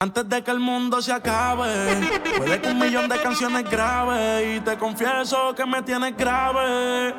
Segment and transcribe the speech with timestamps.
[0.00, 1.66] Antes de que el mundo se acabe,
[2.36, 4.56] puede que un millón de canciones graves.
[4.56, 7.12] Y te confieso que me tienes grave.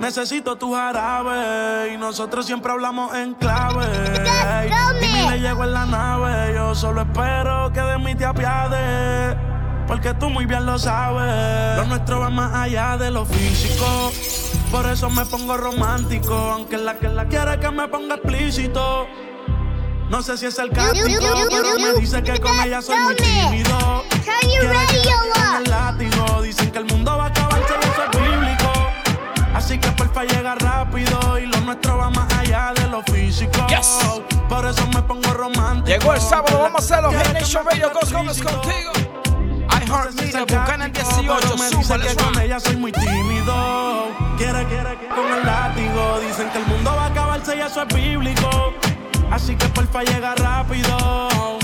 [0.00, 1.92] Necesito tu jarabe.
[1.94, 3.86] Y nosotros siempre hablamos en clave.
[5.00, 6.52] Y le llego en la nave.
[6.52, 9.36] Yo solo espero que de mí te apiades.
[9.86, 11.76] Porque tú muy bien lo sabes.
[11.76, 14.10] Lo nuestro va más allá de lo físico.
[14.72, 16.34] Por eso me pongo romántico.
[16.34, 19.06] Aunque la que la quiere que me ponga explícito.
[20.08, 21.08] No sé si es el cáptico,
[21.50, 24.04] pero me dice que con ella soy muy tímido.
[24.22, 26.42] Quiere que con el látigo.
[26.42, 28.72] Dicen que el mundo va a acabarse y eso es bíblico.
[29.54, 33.66] Así que porfa llega rápido y lo nuestro va más allá de lo físico.
[34.48, 35.98] Por eso me pongo romántico.
[35.98, 38.92] Llegó el sábado, vamos a hacer los Hit Nation Radio Ghost Gómez contigo.
[39.68, 44.08] I Heart Media, buscan el 18, me dice que con ella soy muy tímido.
[44.38, 46.20] Quiere, quiere, quiere con el látigo.
[46.20, 48.72] Dicen que el mundo va a acabarse y eso es bíblico.
[49.30, 51.58] Así que porfa llega rápido.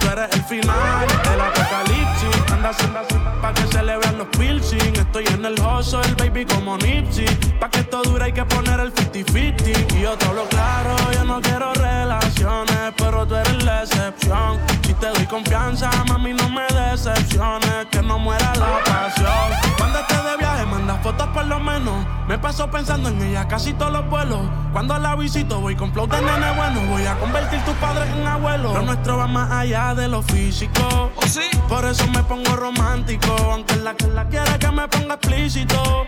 [0.00, 2.33] Tú eres el final del apocalipsis.
[2.64, 4.96] Anda haciendo así pa' que se le vean los piercing.
[4.96, 7.26] Estoy en el oso, el baby como Nipsey.
[7.60, 9.98] Pa' que esto dure hay que poner el 50-50.
[9.98, 14.58] Y yo te hablo claro, yo no quiero relaciones, pero tú eres la excepción.
[14.82, 17.84] Si te doy confianza, mami, no me decepciones.
[17.90, 19.74] Que no muera la pasión.
[19.76, 22.06] Cuando estés de viaje, manda fotos por lo menos.
[22.26, 24.40] Me paso pensando en ella casi todos los vuelos.
[24.72, 26.80] Cuando la visito, voy con flow de nene bueno.
[26.88, 28.72] Voy a convertir tus padres en abuelos.
[28.72, 31.12] Lo nuestro va más allá de lo físico.
[31.24, 31.40] ¿Oh, sí?
[31.68, 33.32] Por eso me pongo romántico.
[33.50, 36.06] Aunque la que la quiere que me ponga explícito.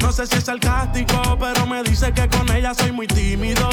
[0.00, 3.68] No sé si es sarcástico, pero me dice que con ella soy muy tímido.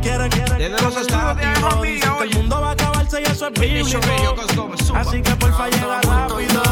[0.00, 0.54] Quiere, quiere.
[0.54, 4.00] Desde los con el de que mundo va a acabarse y eso es bíblico.
[4.94, 6.62] Así que porfa llega rápido.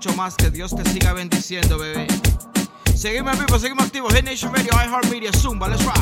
[0.00, 0.34] Mucho más.
[0.34, 2.06] Que Dios te siga bendiciendo, bebé.
[2.96, 4.14] Seguimos en vivo, seguimos activos.
[4.14, 5.94] Hit Nation Radio, iHeartMedia, Zumba, let's rock.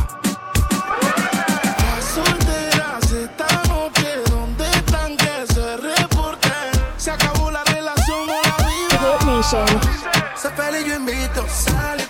[1.80, 6.70] Las solteras están que ¿dónde están que se reporten?
[6.96, 9.18] Se acabó la relación, no la vida.
[9.18, 9.80] Hit Nation.
[10.36, 12.07] Se feliz yo invito, sal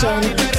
[0.00, 0.49] Station.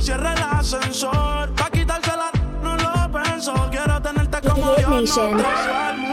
[0.00, 1.50] cierre el ascensor.
[1.54, 2.30] Pa' quitársela,
[2.62, 3.52] no lo pienso.
[3.70, 4.90] Quiero tenerte como yo.
[4.90, 6.07] No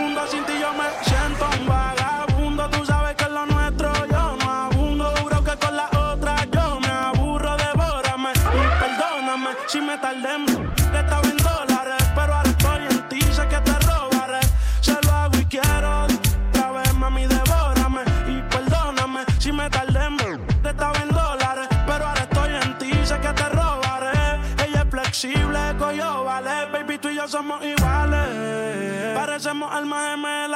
[29.46, 30.55] parecemos almas gemelas.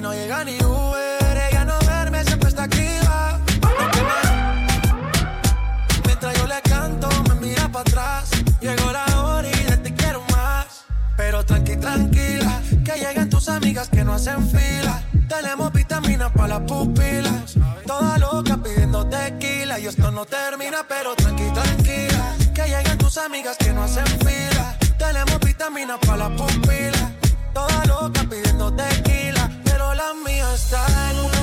[0.00, 3.38] No llega ni Uber, ella no verme siempre está activa.
[6.06, 8.30] Mientras yo le canto, me mira para atrás.
[8.62, 10.84] Llegó la hora y de ti quiero más.
[11.18, 15.02] Pero tranqui, tranquila, que llegan tus amigas que no hacen fila.
[15.28, 17.54] Tenemos vitaminas para las pupilas.
[17.86, 22.36] Toda loca pidiendo tequila y esto no termina, pero tranqui, tranquila.
[22.54, 24.78] Que llegan tus amigas que no hacen fila.
[24.96, 27.10] Tenemos vitaminas para las pupilas.
[27.52, 29.39] Toda loca pidiendo tequila
[30.00, 30.80] la mía está
[31.10, 31.39] en una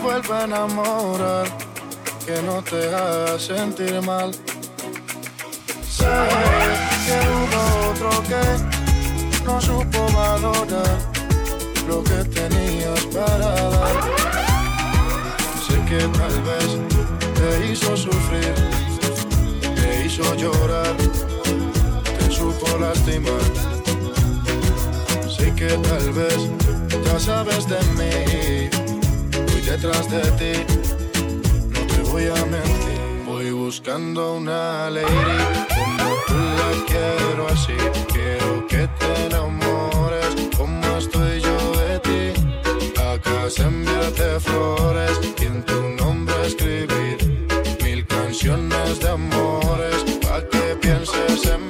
[0.00, 1.46] vuelva a enamorar,
[2.24, 4.32] que no te haga sentir mal.
[5.88, 6.12] Sé
[7.04, 10.98] que hubo otro que no supo valorar
[11.88, 13.38] lo que tenías para
[13.74, 13.96] dar.
[15.66, 16.68] Sé que tal vez
[17.38, 18.54] te hizo sufrir,
[19.74, 20.96] te hizo llorar,
[22.18, 23.44] te supo lastimar.
[25.28, 26.38] Sé que tal vez
[27.04, 28.79] ya sabes de mí
[29.70, 30.52] detrás de ti.
[31.72, 33.00] No te voy a mentir.
[33.26, 35.38] Voy buscando una lady
[35.76, 37.78] como tú la quiero así.
[38.12, 42.22] Quiero que te enamores como estoy yo de ti.
[43.12, 47.16] Acá se enviarte flores y en tu nombre escribir
[47.84, 51.69] mil canciones de amores para que pienses en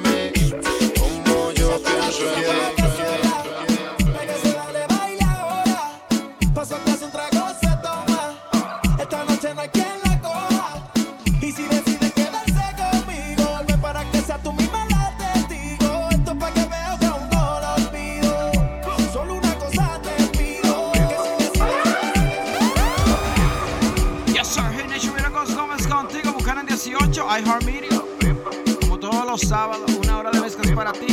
[29.31, 31.07] los sábados, una hora de mezclas para ti.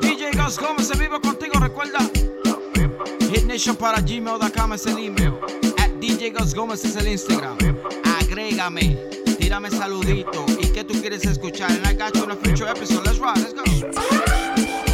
[0.00, 2.00] DJ Gus Gómez se vive contigo, recuerda.
[3.32, 5.34] Hit Nation para gmail.com es el email.
[5.78, 7.56] At DJ Gus Gómez es el Instagram.
[8.20, 8.98] Agrégame,
[9.38, 10.46] tírame saludito.
[10.60, 11.70] ¿Y qué tú quieres escuchar?
[11.70, 13.06] And I got you in a future episode.
[13.06, 14.87] Let's ride, let's go.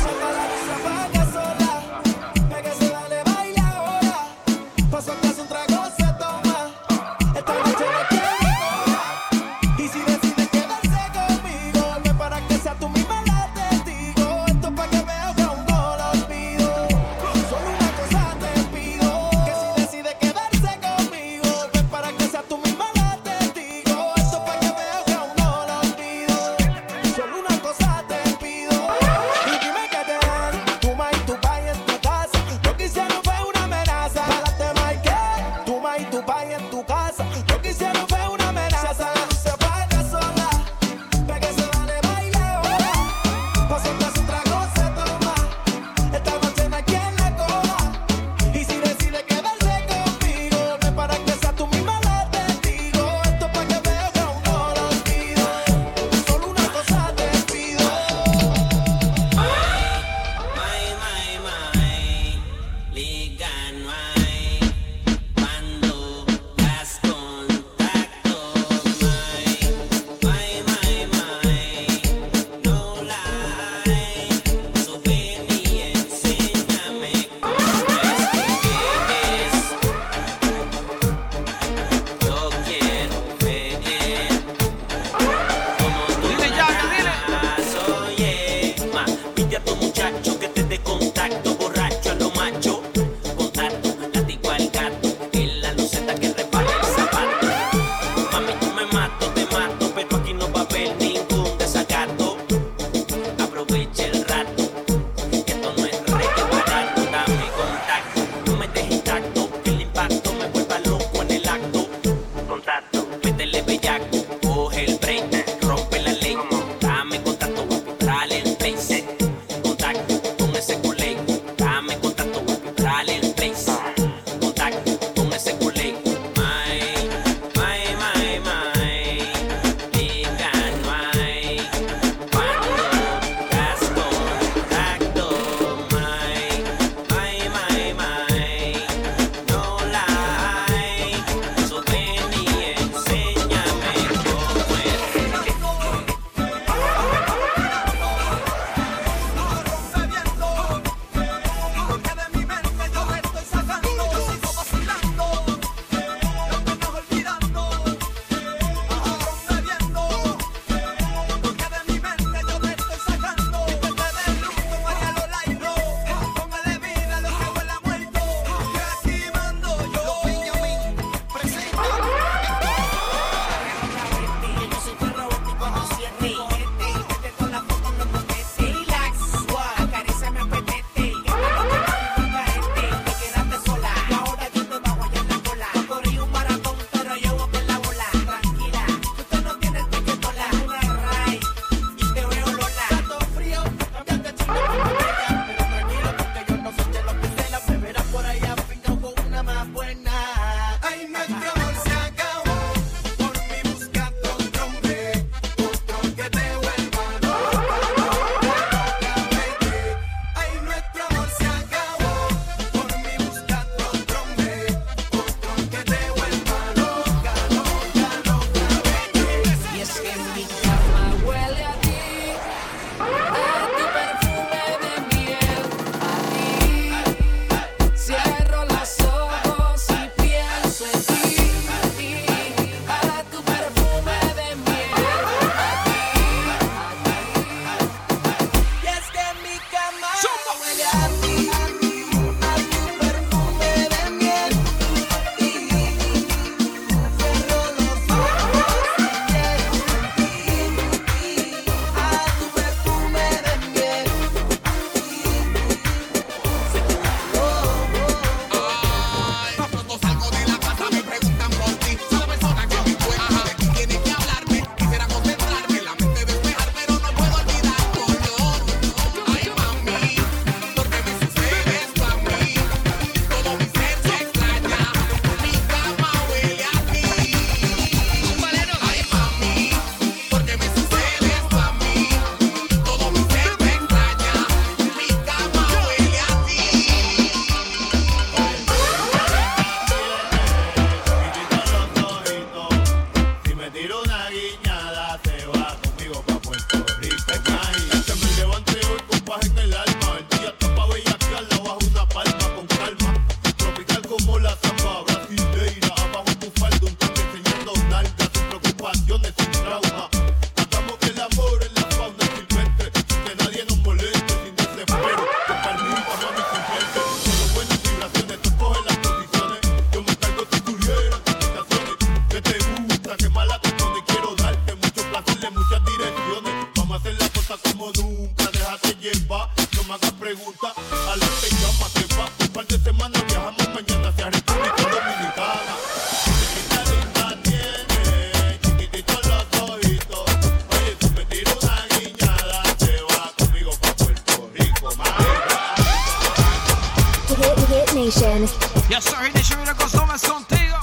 [347.74, 350.78] Yo soy Hit Nation, mira Costumas contigo.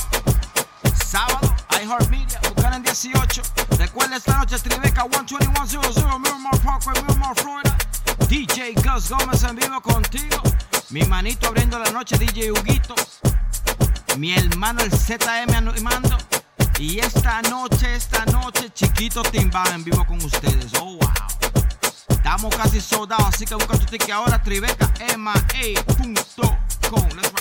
[1.06, 3.42] Sábado, iHeartMedia, Buchanan 18.
[3.78, 7.78] Recuerda esta noche, Tribeca 12100, Miramar Parkway, Miramar, Florida.
[8.28, 10.44] DJ Gus Gómez en vivo contigo.
[10.90, 12.94] Mi manito abriendo la noche, DJ Huguito.
[14.18, 16.18] Mi hermano el ZM animando.
[16.78, 20.74] Y esta noche, esta noche, Chiquito Timbal en vivo con ustedes.
[20.78, 21.10] Oh, wow.
[22.10, 26.71] Estamos casi soldados, así que busca tu ticket ahora, tribecaema.com.
[26.92, 27.32] Rumba.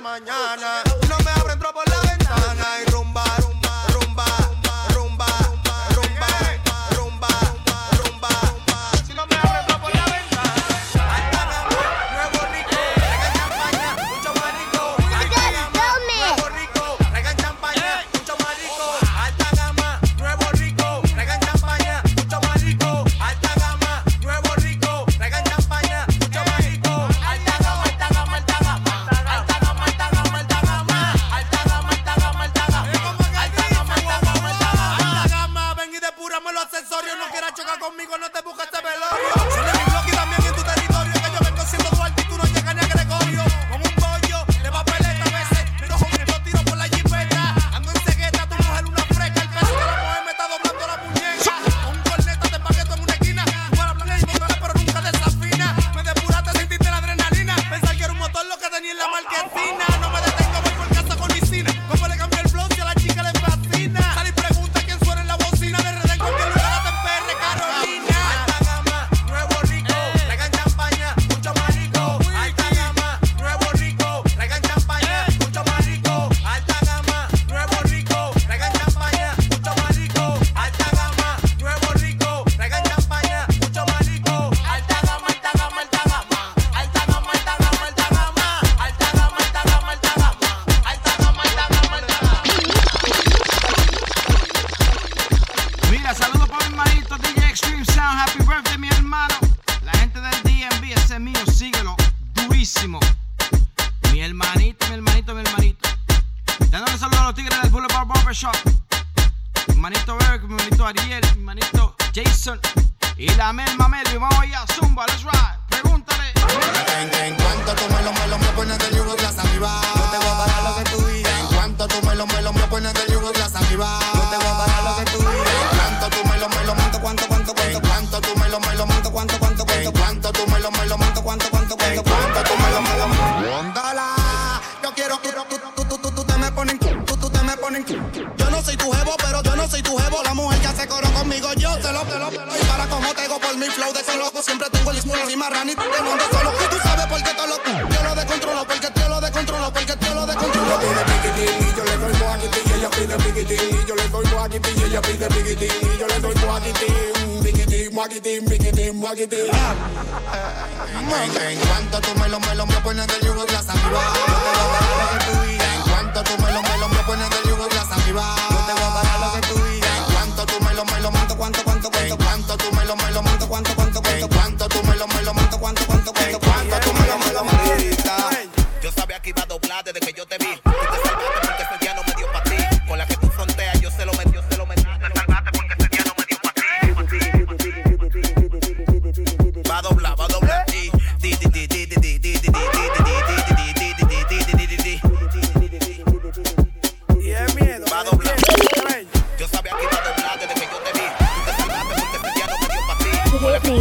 [0.00, 0.99] mañana.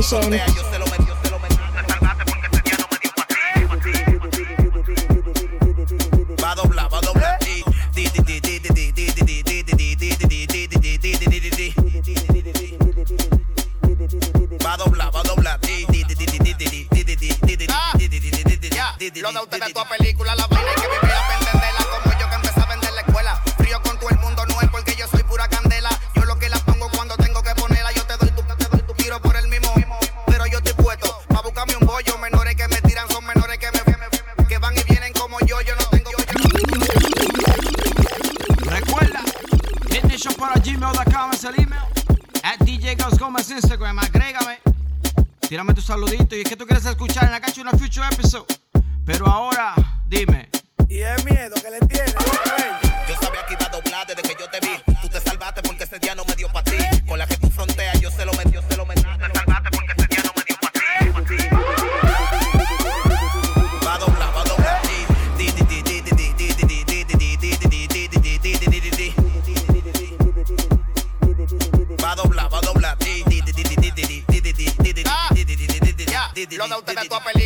[0.09, 0.68] station.
[76.69, 77.38] no te meto a.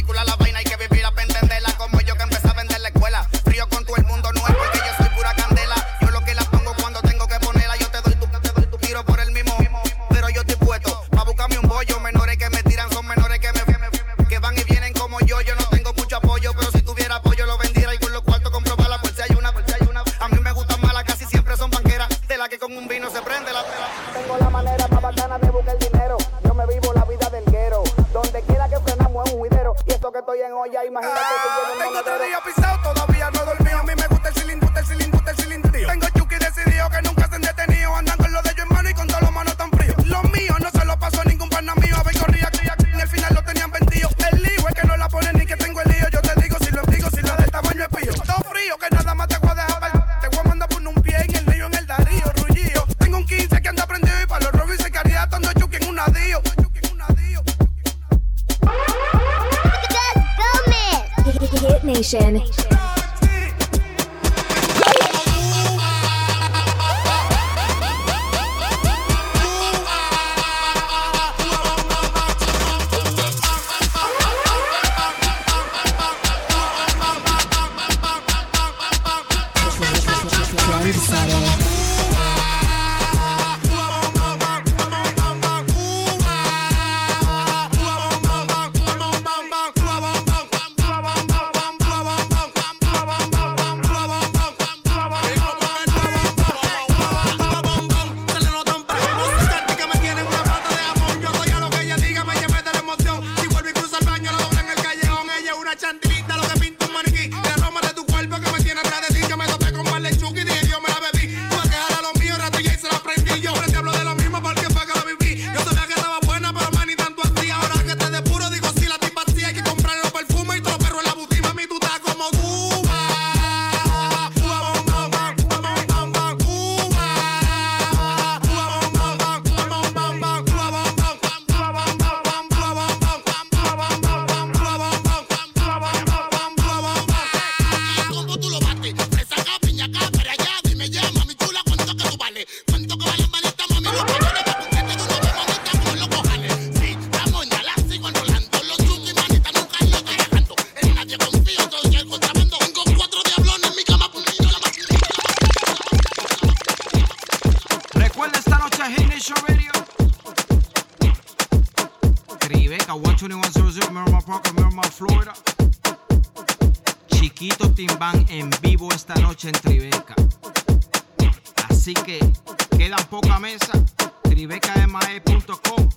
[174.54, 175.90] BKMAE.com.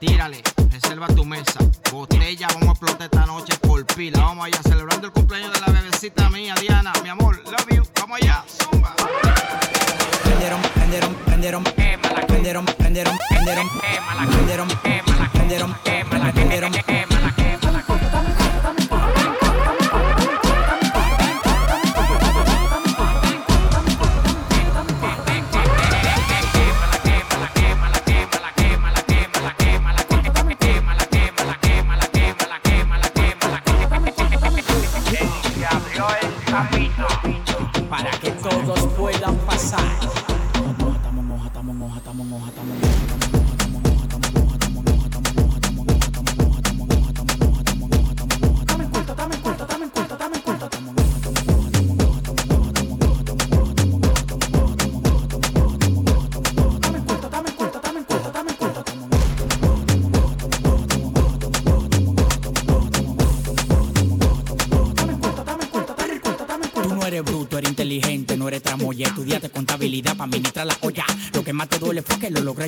[0.00, 1.60] Tírale, reserva tu mesa.
[1.92, 4.18] Botella, vamos a explotar esta noche por pila.
[4.18, 6.92] Vamos allá, celebrando el cumpleaños de la bebecita mía, Diana.
[7.04, 7.84] Mi amor, love you.
[8.00, 8.96] Vamos allá, zumba.
[10.24, 11.62] Prendieron, prendieron, prendieron.
[12.26, 13.16] Prendieron, prendieron, prendieron.
[13.28, 13.68] Prendieron,
[14.28, 15.28] prendieron, prendieron.
[15.32, 15.76] Prendieron,
[16.34, 17.69] prendieron, prendieron.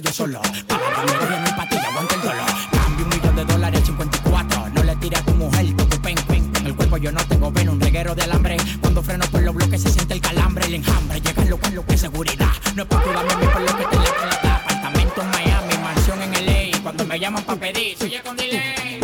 [0.03, 0.41] yo solo.
[0.67, 2.47] Para que me mi patilla, aguante el dolor.
[2.73, 4.69] Cambio un millón de dólares, 54.
[4.75, 6.53] No le tires a tu mujer, tu penguin.
[6.67, 8.57] El cuerpo yo no tengo ven, un reguero de alambre.
[8.81, 11.21] Cuando freno por los bloques se siente el calambre, el enjambre.
[11.21, 12.51] Llegan lo con lo que es seguridad.
[12.75, 14.57] No es por tu mami, por lo que te la da.
[14.57, 16.83] Apartamento en Miami, mansión en LA.
[16.83, 19.02] Cuando me llaman para pedir, soy yo con delay.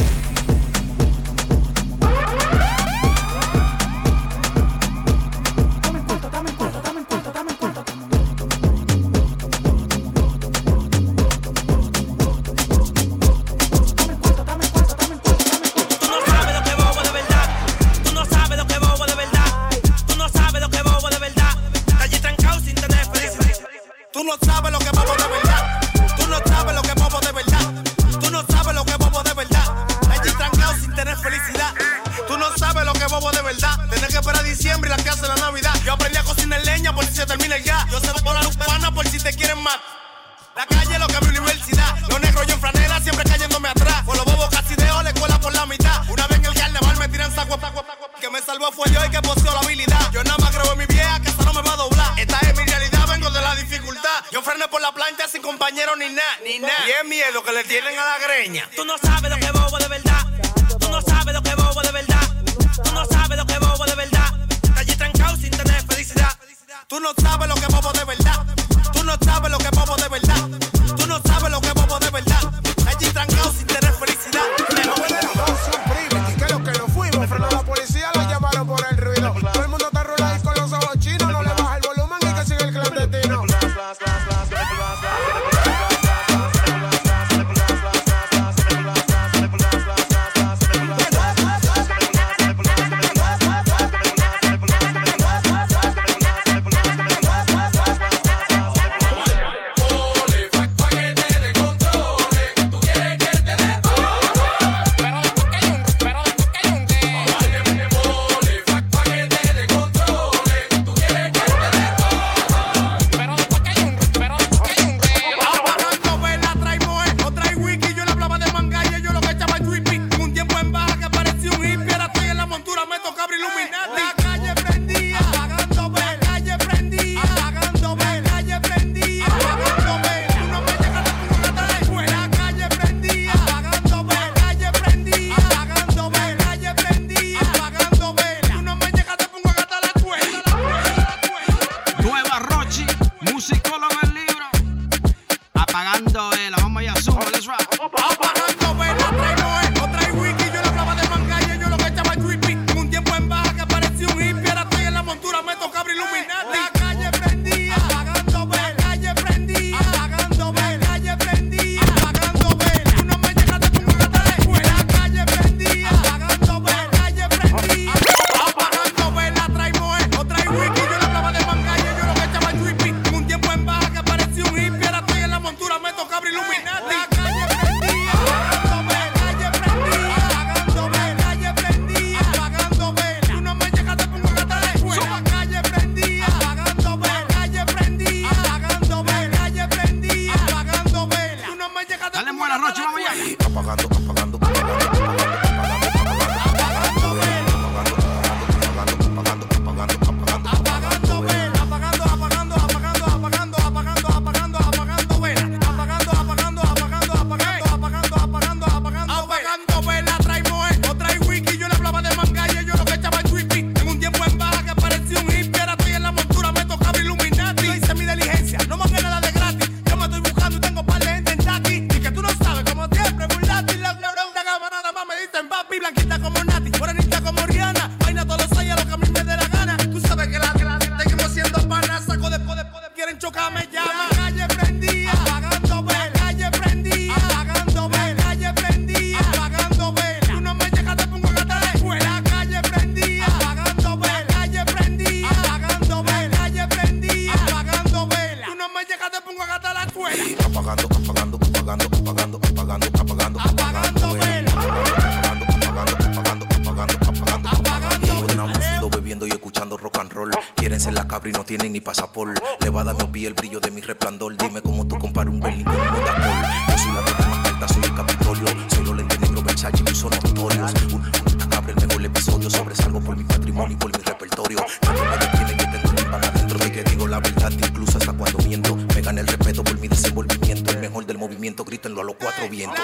[272.49, 274.59] yo sobresalgo por mi patrimonio y por mi repertorio.
[274.83, 278.39] Nadie tiene que tener mi pan adentro de que digo la verdad, incluso hasta cuando
[278.39, 278.77] miento.
[278.95, 282.49] Me gana el respeto por mi desenvolvimiento, el mejor del movimiento, grítenlo a los cuatro
[282.49, 282.81] vientos.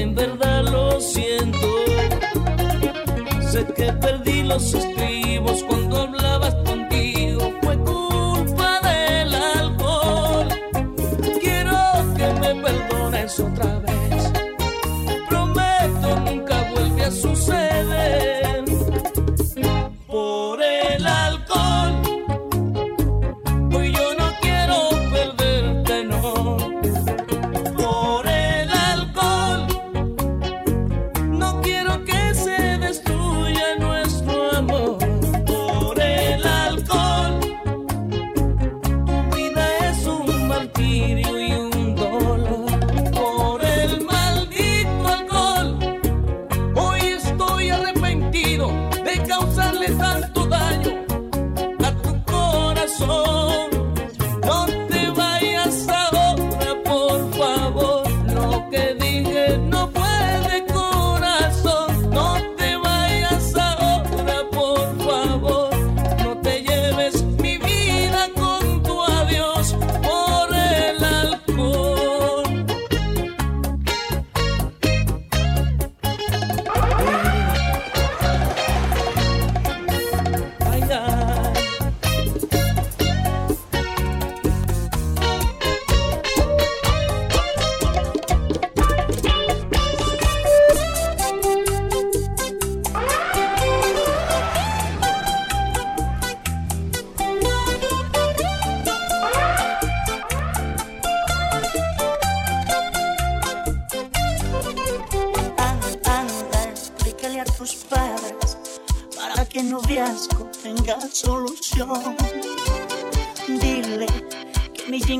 [0.00, 1.68] en verdad lo siento.
[3.50, 6.23] Sé que perdí los estribos cuando hablé.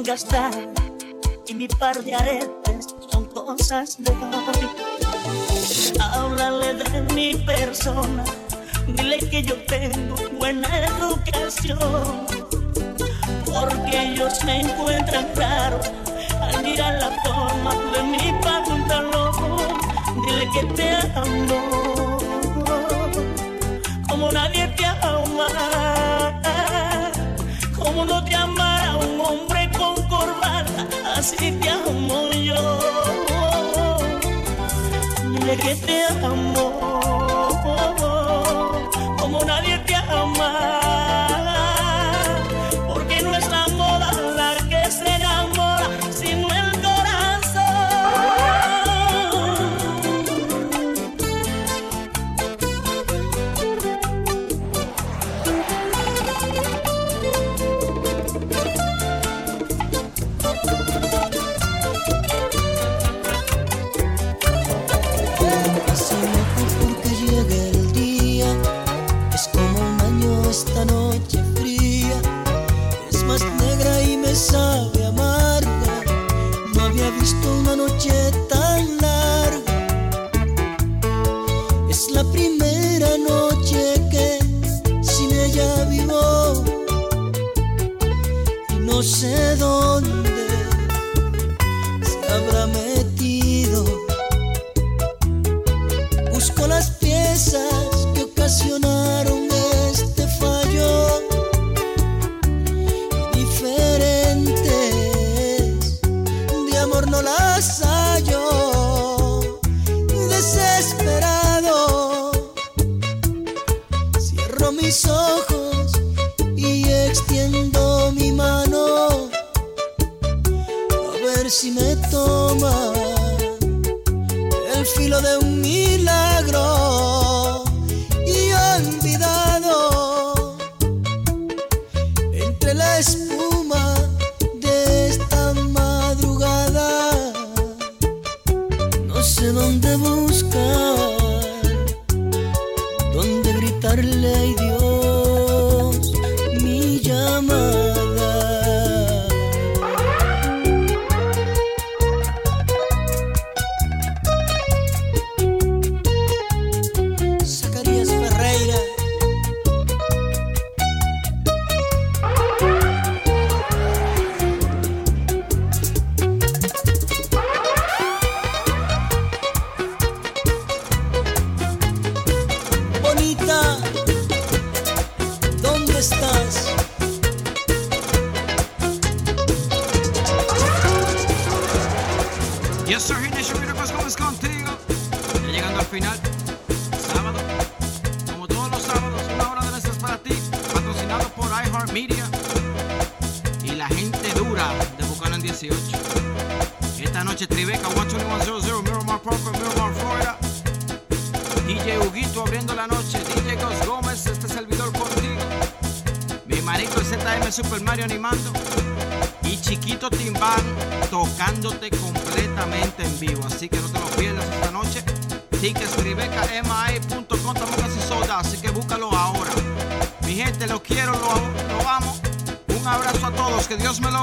[0.05, 0.53] gastar
[1.49, 4.69] y mi par de aretes son cosas de hoy.
[5.99, 8.23] Háblale de mi persona,
[8.87, 12.27] dile que yo tengo buena educación,
[13.47, 15.81] porque ellos me encuentran claro
[16.41, 19.57] al mirar la forma de mi pantalón.
[20.27, 22.19] Dile que te amo,
[24.09, 25.74] como nadie te ama.
[35.57, 36.73] que te amo
[39.19, 40.04] como nadie te ama.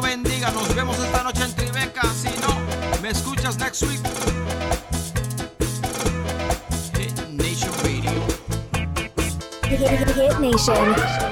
[0.02, 0.52] bendiga.
[0.52, 2.02] Nos vemos esta noche en Tribeca.
[2.14, 4.02] Si no, me escuchas next week.
[7.38, 8.12] Nation Radio.
[9.70, 11.31] Hit Nation.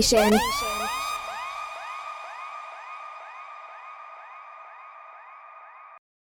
[0.00, 0.59] Nation.